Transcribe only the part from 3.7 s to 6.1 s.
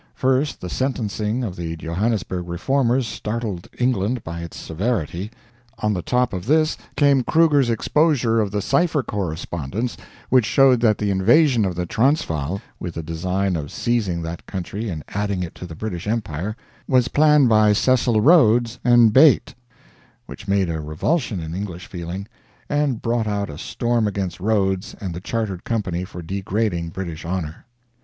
England by its severity; on the